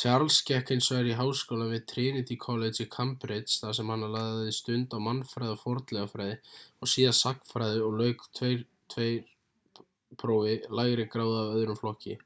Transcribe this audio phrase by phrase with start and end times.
[0.00, 4.54] charles gekk hins vegar í háskólann við trinity college í cambridge þar sem hann lagði
[4.60, 9.12] stund á mannfræði og fornleifafræði og síðar sagnfræði og lauk 2:2
[10.26, 12.18] prófi lægri gráðu af öðrum flokki